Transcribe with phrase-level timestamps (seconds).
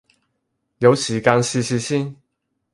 [0.79, 2.15] 有時間試試先